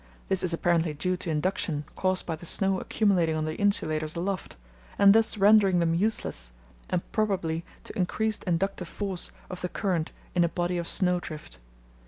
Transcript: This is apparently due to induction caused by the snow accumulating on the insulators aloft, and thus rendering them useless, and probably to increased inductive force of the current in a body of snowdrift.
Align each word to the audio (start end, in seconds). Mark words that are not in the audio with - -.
This 0.29 0.41
is 0.41 0.51
apparently 0.51 0.95
due 0.95 1.15
to 1.17 1.29
induction 1.29 1.85
caused 1.95 2.25
by 2.25 2.35
the 2.35 2.47
snow 2.47 2.79
accumulating 2.79 3.35
on 3.35 3.45
the 3.45 3.53
insulators 3.57 4.15
aloft, 4.15 4.55
and 4.97 5.13
thus 5.13 5.37
rendering 5.37 5.77
them 5.77 5.93
useless, 5.93 6.53
and 6.89 7.03
probably 7.11 7.63
to 7.83 7.95
increased 7.95 8.43
inductive 8.45 8.87
force 8.87 9.29
of 9.47 9.61
the 9.61 9.69
current 9.69 10.11
in 10.33 10.43
a 10.43 10.49
body 10.49 10.79
of 10.79 10.87
snowdrift. 10.87 11.59